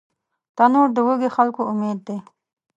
تنور 0.55 0.87
د 0.93 0.97
وږي 1.07 1.29
خلکو 1.35 1.61
امید 1.71 1.99
دی 2.07 2.17